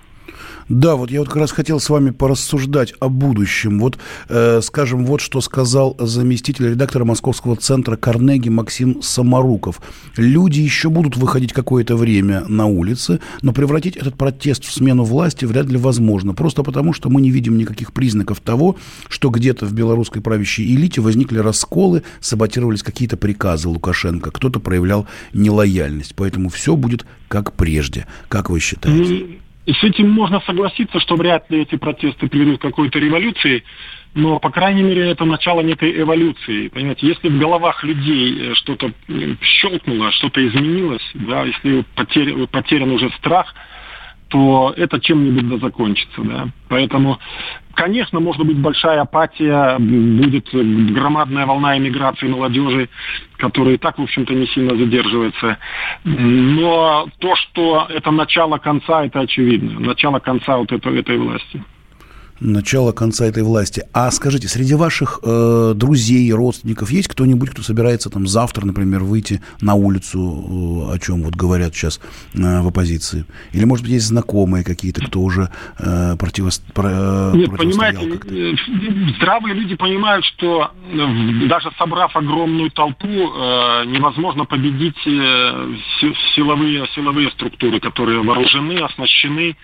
[0.69, 3.79] Да, вот я вот как раз хотел с вами порассуждать о будущем.
[3.79, 3.97] Вот,
[4.29, 9.81] э, скажем, вот что сказал заместитель редактора Московского центра Карнеги Максим Самаруков.
[10.17, 15.45] Люди еще будут выходить какое-то время на улицы, но превратить этот протест в смену власти
[15.45, 16.33] вряд ли возможно.
[16.33, 18.77] Просто потому, что мы не видим никаких признаков того,
[19.09, 26.15] что где-то в белорусской правящей элите возникли расколы, саботировались какие-то приказы Лукашенко, кто-то проявлял нелояльность.
[26.15, 28.05] Поэтому все будет как прежде.
[28.29, 29.39] Как вы считаете?
[29.65, 33.63] С этим можно согласиться, что вряд ли эти протесты приведут к какой-то революции,
[34.13, 36.67] но, по крайней мере, это начало некой эволюции.
[36.67, 38.91] Понимаете, если в головах людей э, что-то
[39.41, 43.55] щелкнуло, что-то изменилось, да, если потерян, потерян уже страх–
[44.33, 46.23] то это чем-нибудь да закончится.
[46.23, 46.47] Да?
[46.67, 47.19] Поэтому,
[47.75, 52.89] конечно, может быть большая апатия, будет громадная волна иммиграции молодежи,
[53.37, 55.59] которая и так, в общем-то, не сильно задерживается.
[56.03, 59.79] Но то, что это начало конца, это очевидно.
[59.79, 61.61] Начало конца вот этой, этой власти
[62.43, 63.83] начала конца этой власти.
[63.93, 69.41] А скажите, среди ваших э, друзей, родственников есть кто-нибудь, кто собирается там завтра, например, выйти
[69.61, 71.99] на улицу, э, о чем вот говорят сейчас
[72.33, 73.25] э, в оппозиции?
[73.53, 78.53] Или, может быть, есть знакомые какие-то, кто уже э, противо, про, Нет, понимаете, э,
[79.17, 85.75] здравые люди понимают, что э, даже собрав огромную толпу, э, невозможно победить э,
[86.35, 89.55] силовые, силовые структуры, которые вооружены, оснащены,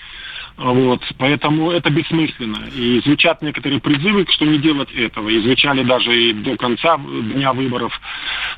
[0.59, 2.67] вот, поэтому это бессмысленно.
[2.75, 5.29] И звучат некоторые призывы, что не делать этого.
[5.29, 7.97] И звучали даже и до конца дня выборов.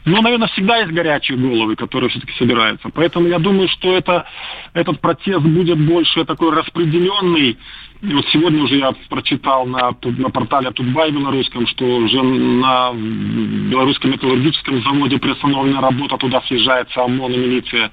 [0.06, 2.90] Но, наверное, всегда есть горячие головы, которые все-таки собираются.
[2.90, 4.26] Поэтому я думаю, что это,
[4.74, 7.60] этот протест будет больше такой распределенный,
[8.02, 14.82] вот сегодня уже я прочитал на, на портале Тутбай белорусском, что уже на белорусском металлургическом
[14.82, 17.92] заводе приостановлена работа, туда съезжается ОМОН и милиция,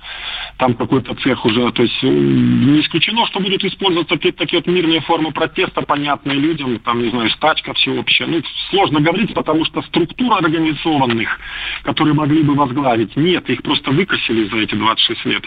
[0.56, 1.70] там какой-то цех уже.
[1.72, 6.78] То есть не исключено, что будут использоваться такие, такие вот мирные формы протеста, понятные людям,
[6.78, 8.28] там, не знаю, стачка всеобщая.
[8.28, 11.38] Ну, сложно говорить, потому что структура организованных,
[11.82, 15.44] которые могли бы возглавить, нет, их просто выкосили за эти 26 лет.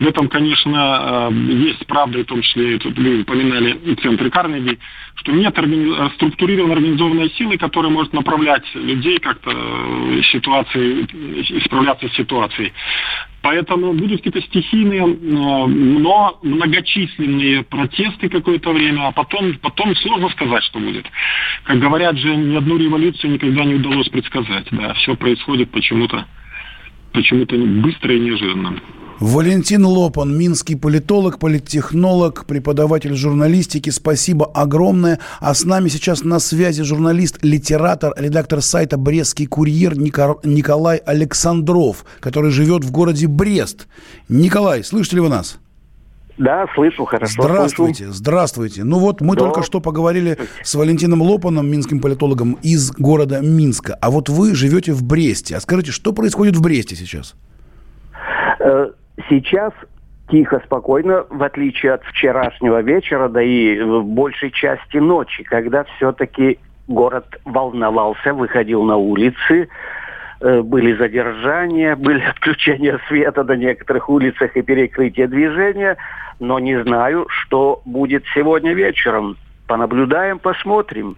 [0.00, 4.78] В этом, конечно, э, есть правда, в том числе, тут вы упоминали центре Карнеги,
[5.16, 6.08] что нет органи...
[6.14, 11.02] структурированной организованной силы, которая может направлять людей как-то э, ситуации,
[11.58, 12.72] исправляться с ситуацией.
[13.42, 20.62] Поэтому будут какие-то стихийные, э, но многочисленные протесты какое-то время, а потом, потом сложно сказать,
[20.64, 21.06] что будет.
[21.64, 24.66] Как говорят же, ни одну революцию никогда не удалось предсказать.
[24.70, 26.26] Да, все происходит почему-то
[27.12, 28.80] почему-то быстро и неожиданно.
[29.22, 33.88] Валентин Лопан, минский политолог, политтехнолог, преподаватель журналистики.
[33.90, 35.20] Спасибо огромное.
[35.38, 42.50] А с нами сейчас на связи журналист, литератор, редактор сайта «Брестский курьер» Николай Александров, который
[42.50, 43.86] живет в городе Брест.
[44.28, 45.60] Николай, слышите ли вы нас?
[46.36, 47.42] Да, слышу, хорошо.
[47.42, 48.18] Здравствуйте, слышу.
[48.18, 48.82] здравствуйте.
[48.82, 49.42] Ну вот мы да.
[49.42, 53.96] только что поговорили с Валентином Лопаном, минским политологом из города Минска.
[54.00, 55.54] А вот вы живете в Бресте.
[55.54, 57.36] А скажите, что происходит в Бресте сейчас?
[59.28, 59.72] Сейчас
[60.30, 66.58] тихо, спокойно, в отличие от вчерашнего вечера, да и в большей части ночи, когда все-таки
[66.88, 69.68] город волновался, выходил на улицы,
[70.40, 75.96] э, были задержания, были отключения света на некоторых улицах и перекрытие движения,
[76.40, 79.36] но не знаю, что будет сегодня вечером.
[79.68, 81.16] Понаблюдаем, посмотрим.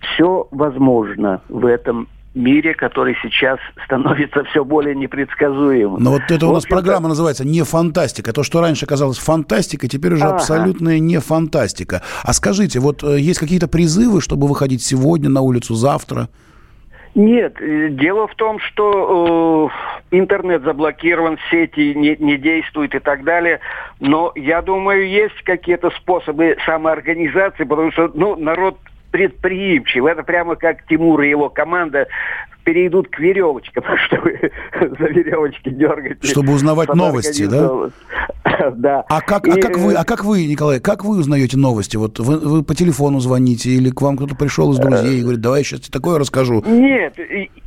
[0.00, 6.02] Все возможно в этом мире, который сейчас становится все более непредсказуемым.
[6.02, 8.32] Но вот это у нас программа называется «Не фантастика».
[8.32, 10.36] То, что раньше казалось фантастикой, теперь уже ага.
[10.36, 12.02] абсолютная не фантастика.
[12.22, 16.28] А скажите, вот э, есть какие-то призывы, чтобы выходить сегодня на улицу, завтра?
[17.16, 19.70] Нет, э, дело в том, что
[20.10, 23.60] э, интернет заблокирован, сети не, не действуют и так далее.
[24.00, 28.76] Но я думаю, есть какие-то способы самоорганизации, потому что ну, народ
[29.16, 30.04] предприимчив.
[30.04, 32.06] Это прямо как Тимур и его команда
[32.64, 36.22] перейдут к веревочкам, чтобы за веревочки дергать.
[36.22, 37.90] Чтобы узнавать новости, да?
[38.72, 39.04] да.
[39.08, 39.58] А как, а и...
[39.58, 41.96] а как вы, а как вы, Николай, как вы узнаете новости?
[41.96, 45.40] Вот вы, вы по телефону звоните или к вам кто-то пришел из друзей и говорит,
[45.40, 46.62] давай я сейчас тебе такое расскажу?
[46.66, 47.14] Нет,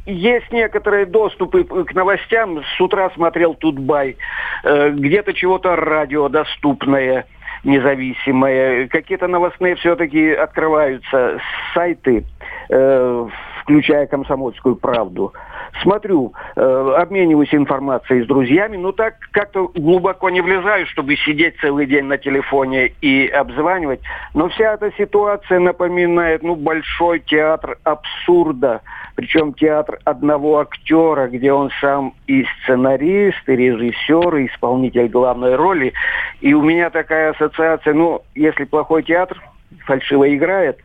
[0.05, 2.61] есть некоторые доступы к новостям.
[2.77, 4.17] С утра смотрел Тутбай,
[4.63, 7.25] э, где-то чего-то радио доступное
[7.63, 8.87] независимые.
[8.87, 11.39] Какие-то новостные все-таки открываются
[11.73, 12.25] сайты,
[12.69, 13.27] э,
[13.61, 15.33] включая «Комсомольскую правду».
[15.81, 21.85] Смотрю, э, обмениваюсь информацией с друзьями, но так как-то глубоко не влезаю, чтобы сидеть целый
[21.85, 24.01] день на телефоне и обзванивать.
[24.33, 28.81] Но вся эта ситуация напоминает, ну, большой театр абсурда.
[29.15, 35.93] Причем театр одного актера, где он сам и сценарист, и режиссер, и исполнитель главной роли.
[36.41, 39.41] И у меня такая ассоциация, ну, если плохой театр
[39.85, 40.79] фальшиво играет,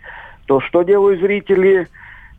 [0.46, 1.88] то что делают зрители–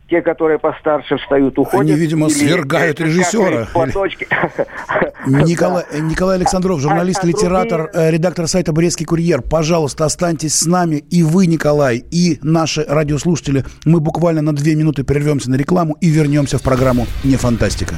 [0.08, 1.80] те, которые постарше встают, уходят.
[1.80, 3.66] Они, видимо, свергают режиссера.
[5.26, 8.08] Николай, Николай Александров, журналист, а, литератор, другие...
[8.08, 9.42] Э, редактор сайта «Брестский курьер».
[9.42, 10.96] Пожалуйста, останьтесь с нами.
[11.10, 13.64] И вы, Николай, и наши радиослушатели.
[13.84, 17.96] Мы буквально на две минуты прервемся на рекламу и вернемся в программу «Не фантастика».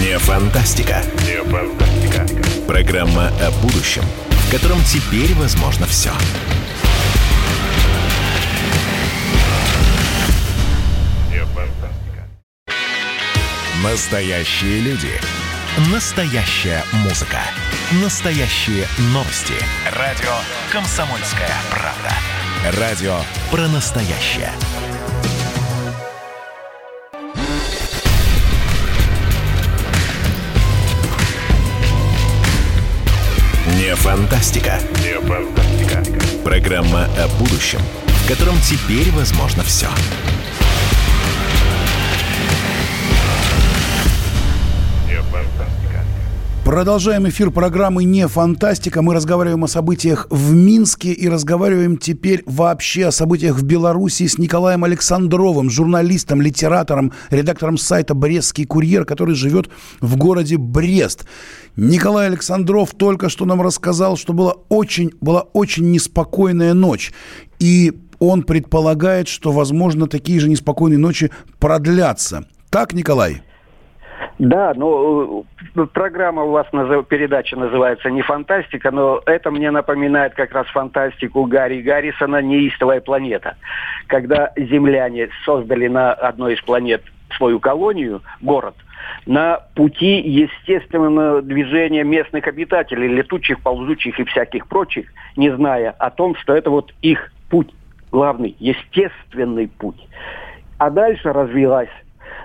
[0.00, 1.02] Не фантастика.
[1.26, 2.26] Не фантастика.
[2.68, 6.10] Программа о будущем, в котором теперь возможно все.
[13.84, 15.12] Настоящие люди.
[15.92, 17.38] Настоящая музыка.
[18.02, 19.54] Настоящие новости.
[19.92, 20.32] Радио
[20.72, 22.12] «Комсомольская правда».
[22.80, 23.20] Радио
[23.52, 24.50] про настоящее.
[33.76, 34.80] Не фантастика.
[35.04, 36.02] Не фантастика.
[36.42, 39.86] Программа о будущем, в котором теперь возможно все.
[39.86, 40.47] Все.
[46.64, 49.00] Продолжаем эфир программы «Не фантастика».
[49.00, 54.36] Мы разговариваем о событиях в Минске и разговариваем теперь вообще о событиях в Беларуси с
[54.36, 61.26] Николаем Александровым, журналистом, литератором, редактором сайта «Брестский курьер», который живет в городе Брест.
[61.76, 67.12] Николай Александров только что нам рассказал, что была очень, была очень неспокойная ночь.
[67.58, 72.46] И он предполагает, что, возможно, такие же неспокойные ночи продлятся.
[72.70, 73.42] Так, Николай?
[74.38, 75.44] Да, ну,
[75.92, 76.66] программа у вас,
[77.08, 83.56] передача называется не фантастика, но это мне напоминает как раз фантастику Гарри Гаррисона «Неистовая планета».
[84.06, 87.02] Когда земляне создали на одной из планет
[87.36, 88.74] свою колонию, город,
[89.26, 96.34] на пути естественного движения местных обитателей, летучих, ползучих и всяких прочих, не зная о том,
[96.36, 97.72] что это вот их путь,
[98.10, 100.08] главный, естественный путь.
[100.78, 101.90] А дальше развилась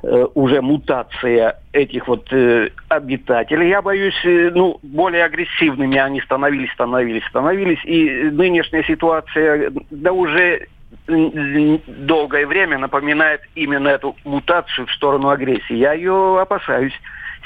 [0.06, 3.70] Э, уже мутация этих вот э, обитателей.
[3.70, 7.80] Я боюсь, э, ну, более агрессивными они становились, становились, становились.
[7.86, 10.68] И нынешняя ситуация, да уже
[11.08, 15.76] долгое время напоминает именно эту мутацию в сторону агрессии.
[15.76, 16.94] Я ее опасаюсь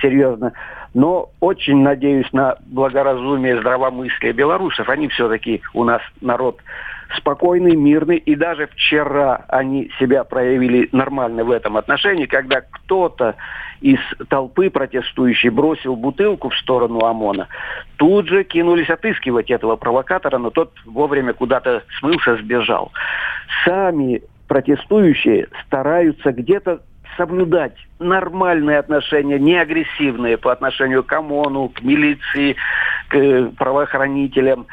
[0.01, 0.53] серьезно.
[0.95, 4.89] Но очень надеюсь на благоразумие, здравомыслие белорусов.
[4.89, 6.59] Они все-таки у нас народ
[7.15, 8.17] спокойный, мирный.
[8.17, 13.35] И даже вчера они себя проявили нормально в этом отношении, когда кто-то
[13.81, 13.99] из
[14.29, 17.47] толпы протестующей бросил бутылку в сторону ОМОНа.
[17.97, 22.91] Тут же кинулись отыскивать этого провокатора, но тот вовремя куда-то смылся, сбежал.
[23.63, 26.81] Сами протестующие стараются где-то
[27.17, 32.55] соблюдать нормальные отношения, не агрессивные по отношению к ОМОНу, к милиции,
[33.09, 34.67] к правоохранителям.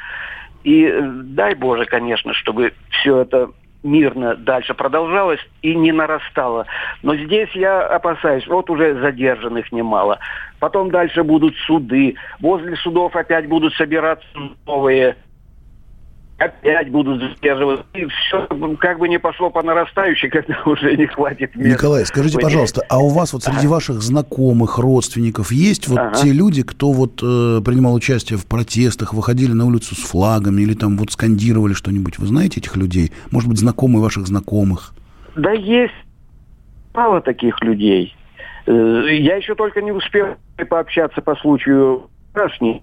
[0.64, 3.50] И э, дай Боже, конечно, чтобы все это
[3.82, 6.66] мирно дальше продолжалось и не нарастало.
[7.02, 10.18] Но здесь я опасаюсь, вот уже задержанных немало.
[10.58, 12.16] Потом дальше будут суды.
[12.40, 14.26] Возле судов опять будут собираться
[14.66, 15.16] новые
[16.38, 17.86] опять будут задерживаться.
[17.94, 18.46] И все
[18.78, 21.70] как бы не пошло по нарастающей, когда уже не хватит места.
[21.70, 26.14] Николай, скажите, пожалуйста, а у вас вот среди ваших знакомых, родственников есть вот ага.
[26.14, 30.74] те люди, кто вот э, принимал участие в протестах, выходили на улицу с флагами или
[30.74, 32.18] там вот скандировали что-нибудь?
[32.18, 33.12] Вы знаете этих людей?
[33.30, 34.94] Может быть, знакомые ваших знакомых?
[35.36, 35.94] Да есть
[36.94, 38.16] мало таких людей.
[38.66, 40.36] Э, я еще только не успел
[40.68, 42.82] пообщаться по случаю вчерашних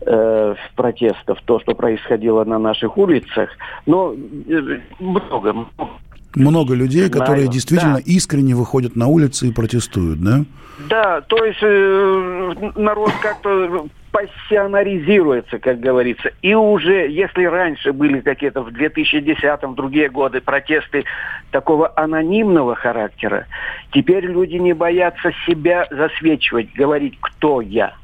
[0.00, 3.50] э, протестов, то, что происходило на наших улицах,
[3.86, 5.90] но э, много, много.
[6.34, 7.52] Много людей, которые Знаю.
[7.52, 8.02] действительно да.
[8.04, 10.44] искренне выходят на улицы и протестуют, да?
[10.90, 13.86] Да, то есть э, народ как-то
[14.16, 16.30] пассионаризируется, как говорится.
[16.42, 21.04] И уже, если раньше были какие-то в 2010-м, другие годы протесты
[21.50, 23.46] такого анонимного характера,
[23.92, 27.94] теперь люди не боятся себя засвечивать, говорить, кто я.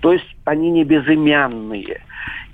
[0.00, 2.00] То есть они не безымянные.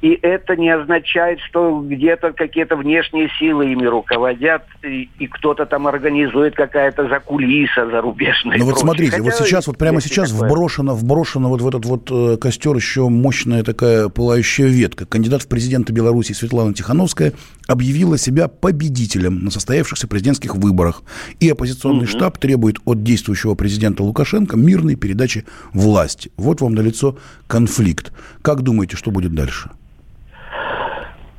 [0.03, 5.87] И это не означает, что где-то какие-то внешние силы ими руководят, и, и кто-то там
[5.87, 8.59] организует какая-то закулиса зарубежная.
[8.59, 10.51] Ну вот смотрите, Хотя вот сейчас, вот прямо сейчас такое.
[10.51, 15.07] вброшена, вброшена вот в этот вот э, костер еще мощная такая пылающая ветка.
[15.07, 17.33] Кандидат в президенты Беларуси Светлана Тихановская
[17.67, 21.03] объявила себя победителем на состоявшихся президентских выборах.
[21.41, 22.09] И оппозиционный угу.
[22.09, 26.31] штаб требует от действующего президента Лукашенко мирной передачи власти.
[26.37, 28.13] Вот вам налицо конфликт.
[28.43, 29.71] Как думаете, что будет дальше?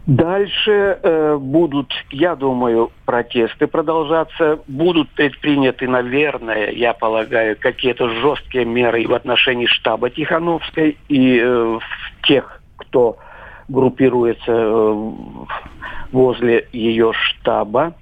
[0.08, 4.60] Дальше э, будут, я думаю, протесты продолжаться.
[4.68, 11.80] Будут предприняты, наверное, я полагаю, какие-то жесткие меры в отношении штаба Тихановской и э,
[12.22, 13.18] тех, кто
[13.68, 15.12] группируется э,
[16.12, 17.94] возле ее штаба.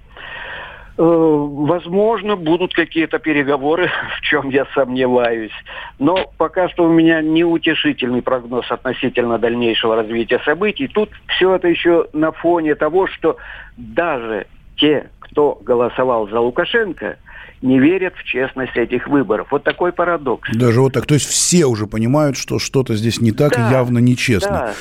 [0.95, 5.53] Э, возможно, будут какие-то переговоры, в чем я сомневаюсь.
[5.99, 10.87] Но пока что у меня неутешительный прогноз относительно дальнейшего развития событий.
[10.87, 13.37] Тут все это еще на фоне того, что
[13.77, 14.47] даже
[14.77, 17.17] те, кто голосовал за Лукашенко,
[17.63, 19.47] не верят в честность этих выборов.
[19.49, 20.49] Вот такой парадокс.
[20.53, 21.05] Даже вот так.
[21.05, 24.49] То есть все уже понимают, что что-то здесь не так да, и явно нечестно.
[24.49, 24.73] Да.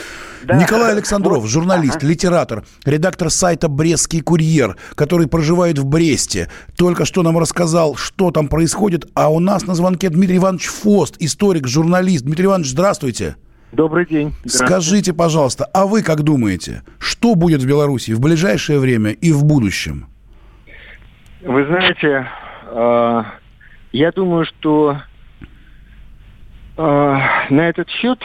[0.43, 0.57] Да.
[0.57, 1.49] Николай Александров, вот.
[1.49, 2.07] журналист, ага.
[2.09, 8.49] литератор, редактор сайта «Брестский курьер», который проживает в Бресте, только что нам рассказал, что там
[8.49, 9.07] происходит.
[9.15, 12.25] А у нас на звонке Дмитрий Иванович Фост, историк, журналист.
[12.25, 13.37] Дмитрий Иванович, здравствуйте.
[13.71, 14.35] Добрый день.
[14.45, 19.45] Скажите, пожалуйста, а вы как думаете, что будет в Беларуси в ближайшее время и в
[19.45, 20.09] будущем?
[21.43, 22.27] Вы знаете,
[22.75, 24.97] я думаю, что
[26.77, 27.19] э,
[27.51, 28.19] на этот счет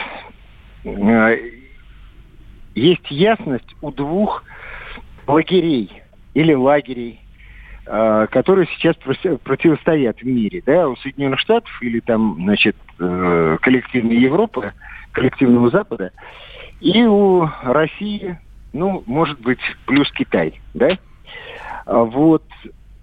[0.84, 1.36] э,
[2.74, 4.44] есть ясность у двух
[5.26, 6.02] лагерей
[6.34, 7.20] или лагерей,
[7.84, 14.72] которые сейчас противостоят в мире, да, у Соединенных Штатов или там, значит, э, коллективной Европы,
[15.12, 16.12] коллективного Запада,
[16.80, 18.38] и у России,
[18.72, 20.98] ну, может быть, плюс Китай, да.
[21.86, 22.44] А вот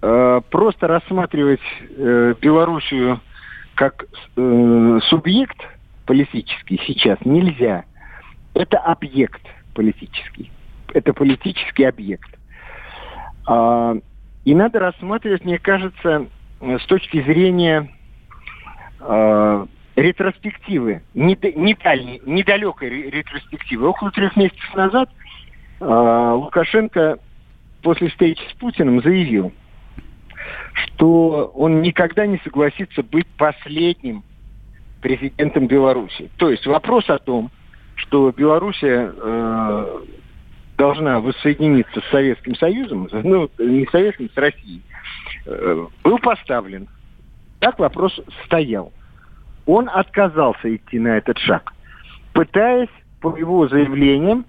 [0.05, 1.61] э, просто рассматривать
[1.97, 3.19] Белоруссию
[3.75, 5.57] как субъект
[6.05, 7.83] политический сейчас нельзя.
[8.53, 9.41] Это объект
[9.73, 10.51] политический.
[10.93, 12.29] Это политический объект.
[13.47, 13.95] А,
[14.45, 16.27] и надо рассматривать, мне кажется,
[16.61, 17.89] с точки зрения
[19.01, 23.87] а, ретроспективы, недальней, недалекой ретроспективы.
[23.87, 25.09] Около трех месяцев назад
[25.79, 27.17] а, Лукашенко
[27.81, 29.51] после встречи с Путиным заявил,
[30.73, 34.23] что он никогда не согласится быть последним
[35.01, 36.29] президентом Беларуси.
[36.37, 37.51] То есть вопрос о том,
[37.95, 39.99] что Белоруссия э,
[40.77, 44.81] должна воссоединиться с Советским Союзом, ну, не Советским, с Россией,
[45.45, 46.87] э, был поставлен.
[47.59, 48.91] Так вопрос стоял.
[49.65, 51.73] Он отказался идти на этот шаг,
[52.33, 52.89] пытаясь,
[53.21, 54.45] по его заявлениям,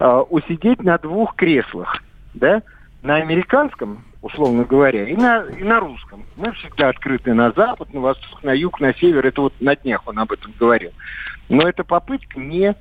[0.00, 2.02] э, усидеть на двух креслах,
[2.32, 2.62] да,
[3.02, 6.24] на американском, условно говоря, и на, и на русском.
[6.36, 9.26] Мы всегда открыты на запад, на восток, на юг, на север.
[9.26, 10.92] Это вот на днях он об этом говорил.
[11.50, 12.74] Но эта попытка не,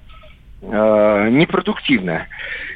[0.61, 2.27] э, непродуктивна.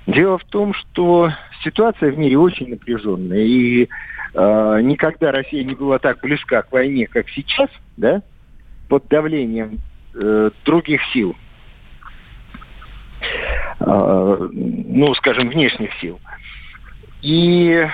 [0.06, 1.32] Дело в том, что
[1.64, 3.40] ситуация в мире очень напряженная.
[3.40, 3.88] И
[4.34, 8.22] э, никогда Россия не была так близка к войне, как сейчас, да,
[8.90, 9.80] под давлением
[10.14, 11.38] э, других сил.
[13.80, 16.20] Э, ну, скажем, внешних сил.
[17.22, 17.88] И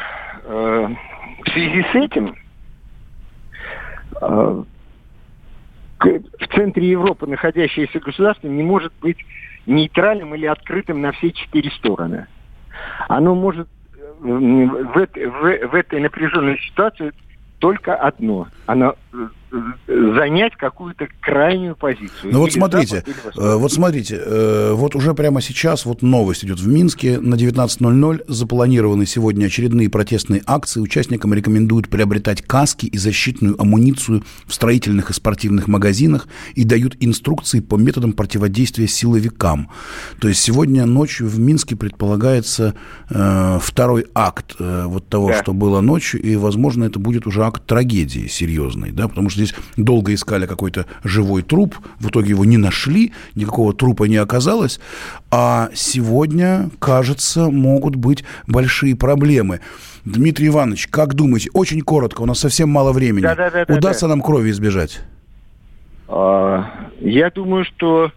[0.45, 2.35] в связи с этим
[4.21, 4.63] э,
[5.99, 9.17] в центре Европы находящееся государство не может быть
[9.65, 12.27] нейтральным или открытым на все четыре стороны.
[13.07, 17.11] Оно может э, в, в, в этой напряженной ситуации
[17.59, 18.47] только одно.
[18.65, 19.27] Оно э,
[19.88, 22.32] занять какую-то крайнюю позицию.
[22.32, 23.04] Ну вот смотрите,
[23.38, 27.20] э, вот смотрите, э, вот уже прямо сейчас вот новость идет в Минске.
[27.20, 30.80] На 19.00 запланированы сегодня очередные протестные акции.
[30.80, 37.60] Участникам рекомендуют приобретать каски и защитную амуницию в строительных и спортивных магазинах и дают инструкции
[37.60, 39.70] по методам противодействия силовикам.
[40.20, 42.74] То есть сегодня ночью в Минске предполагается
[43.10, 45.41] э, второй акт э, вот того, да.
[45.41, 49.55] что было ночью, и, возможно, это будет уже акт трагедии серьезной, да, потому что здесь
[49.77, 54.79] долго искали какой-то живой труп, в итоге его не нашли, никакого трупа не оказалось,
[55.31, 59.59] а сегодня, кажется, могут быть большие проблемы.
[60.05, 64.05] Дмитрий Иванович, как думаете, очень коротко, у нас совсем мало времени, да, да, да, удастся
[64.05, 64.15] да, да.
[64.15, 65.01] нам крови избежать?
[66.07, 66.65] А,
[66.99, 68.11] я думаю, что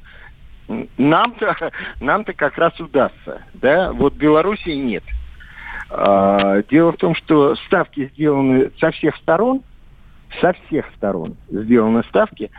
[0.99, 1.71] нам-то
[2.01, 5.05] нам-то как раз удастся, да, вот Белоруссии нет.
[5.89, 9.63] А, дело в том, что ставки сделаны со всех сторон–
[10.41, 12.51] со всех сторон сделаны ставки.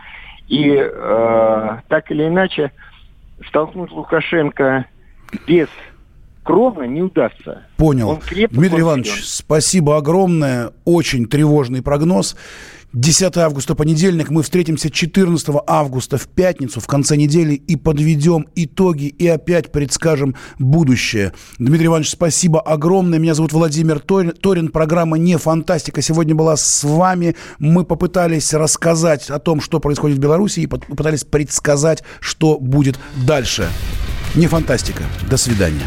[0.48, 2.72] И э, так или иначе
[3.46, 4.86] столкнуть Лукашенко
[5.46, 5.68] без
[6.48, 7.66] кровно не удастся.
[7.76, 8.22] Понял.
[8.30, 10.72] Дмитрий Иванович, спасибо огромное.
[10.86, 12.36] Очень тревожный прогноз.
[12.94, 14.30] 10 августа, понедельник.
[14.30, 20.36] Мы встретимся 14 августа в пятницу, в конце недели, и подведем итоги, и опять предскажем
[20.58, 21.34] будущее.
[21.58, 23.18] Дмитрий Иванович, спасибо огромное.
[23.18, 24.68] Меня зовут Владимир Торин.
[24.68, 27.36] Программа «Не фантастика» сегодня была с вами.
[27.58, 33.68] Мы попытались рассказать о том, что происходит в Беларуси, и попытались предсказать, что будет дальше.
[34.34, 35.02] Не фантастика.
[35.28, 35.86] До свидания.